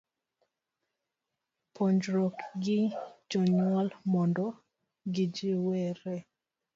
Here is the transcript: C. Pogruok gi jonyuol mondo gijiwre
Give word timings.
C. 0.39 0.45
Pogruok 1.75 2.37
gi 2.63 2.79
jonyuol 3.29 3.87
mondo 4.11 4.45
gijiwre 5.13 6.15